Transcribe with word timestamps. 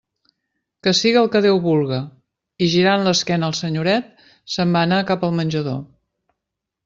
«Que 0.87 0.93
siga 0.99 1.19
el 1.23 1.27
que 1.35 1.41
Déu 1.45 1.59
vulga»; 1.65 1.99
i 2.63 2.69
girant 2.75 3.05
l'esquena 3.07 3.49
al 3.51 3.55
senyoret, 3.59 4.09
se'n 4.57 4.75
va 4.77 4.83
anar 4.89 5.03
cap 5.11 5.27
al 5.29 5.35
menjador. 5.41 5.77